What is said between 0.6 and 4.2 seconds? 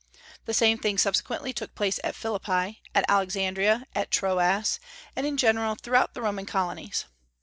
thing subsequently took place at Philippi, at Alexandria, at